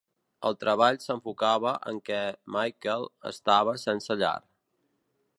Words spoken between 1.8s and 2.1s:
en